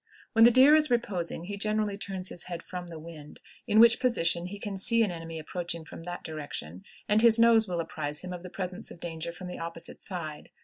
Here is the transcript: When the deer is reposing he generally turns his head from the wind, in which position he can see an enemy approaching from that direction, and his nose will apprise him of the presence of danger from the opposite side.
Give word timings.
When 0.33 0.45
the 0.45 0.49
deer 0.49 0.73
is 0.75 0.89
reposing 0.89 1.43
he 1.43 1.57
generally 1.57 1.95
turns 1.95 2.29
his 2.29 2.45
head 2.45 2.63
from 2.63 2.87
the 2.87 2.97
wind, 2.97 3.39
in 3.67 3.79
which 3.79 3.99
position 3.99 4.47
he 4.47 4.57
can 4.57 4.75
see 4.75 5.03
an 5.03 5.11
enemy 5.11 5.37
approaching 5.37 5.85
from 5.85 6.01
that 6.05 6.23
direction, 6.23 6.81
and 7.07 7.21
his 7.21 7.37
nose 7.37 7.67
will 7.67 7.79
apprise 7.79 8.21
him 8.21 8.33
of 8.33 8.41
the 8.41 8.49
presence 8.49 8.89
of 8.89 8.99
danger 8.99 9.31
from 9.31 9.45
the 9.45 9.59
opposite 9.59 10.01
side. 10.01 10.49